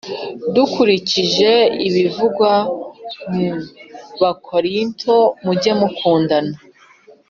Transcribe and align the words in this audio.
Dukurikije 0.55 1.51
ibivugwa 1.87 2.51
mu 3.33 3.49
Abakorinto 4.19 5.17
mujye 5.43 5.71
mukundana 5.79 6.55